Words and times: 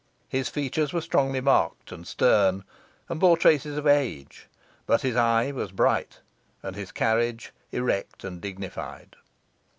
His 0.27 0.49
features 0.49 0.93
were 0.93 1.01
strongly 1.01 1.41
marked 1.41 1.91
and 1.91 2.07
stern, 2.07 2.63
and 3.07 3.19
bore 3.19 3.37
traces 3.37 3.77
of 3.77 3.85
age; 3.85 4.47
but 4.87 5.01
his 5.01 5.15
eye 5.15 5.51
was 5.51 5.71
bright, 5.71 6.21
and 6.63 6.75
his 6.75 6.91
carriage 6.91 7.53
erect 7.71 8.23
and 8.23 8.41
dignified. 8.41 9.15